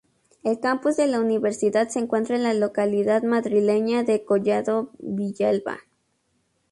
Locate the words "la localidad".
2.41-3.21